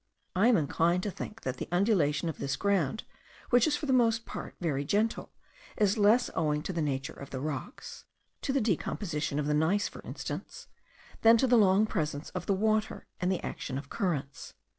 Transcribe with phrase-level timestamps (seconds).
[0.35, 3.03] I am inclined to think that the undulation of this ground,
[3.51, 5.31] which is for the most part very gentle,
[5.77, 8.05] is less owing to the nature of the rocks,
[8.41, 10.67] (to the decomposition of the gneiss for instance),
[11.21, 14.55] than to the long presence of the water and the action of currents.